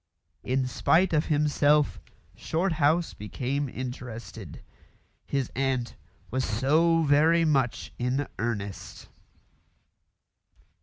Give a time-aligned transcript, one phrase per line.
[0.43, 1.99] In spite of himself
[2.35, 4.63] Shorthouse became interested.
[5.27, 5.95] His aunt
[6.31, 9.09] was so very much in earnest.